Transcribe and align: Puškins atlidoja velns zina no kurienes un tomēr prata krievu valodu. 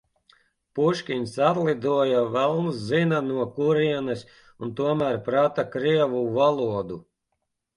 Puškins 0.77 1.33
atlidoja 1.49 2.23
velns 2.37 2.79
zina 2.87 3.19
no 3.27 3.45
kurienes 3.59 4.25
un 4.63 4.75
tomēr 4.81 5.23
prata 5.29 5.69
krievu 5.77 6.25
valodu. 6.41 6.99